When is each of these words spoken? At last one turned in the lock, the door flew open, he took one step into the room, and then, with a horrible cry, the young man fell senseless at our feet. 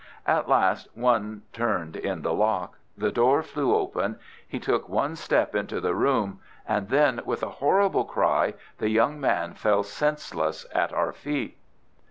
At 0.25 0.49
last 0.49 0.87
one 0.95 1.43
turned 1.53 1.95
in 1.95 2.23
the 2.23 2.33
lock, 2.33 2.79
the 2.97 3.11
door 3.11 3.43
flew 3.43 3.75
open, 3.75 4.17
he 4.47 4.57
took 4.57 4.89
one 4.89 5.15
step 5.15 5.53
into 5.53 5.79
the 5.79 5.93
room, 5.93 6.39
and 6.67 6.89
then, 6.89 7.21
with 7.23 7.43
a 7.43 7.49
horrible 7.61 8.05
cry, 8.05 8.55
the 8.79 8.89
young 8.89 9.19
man 9.19 9.53
fell 9.53 9.83
senseless 9.83 10.65
at 10.73 10.91
our 10.91 11.13
feet. 11.13 11.55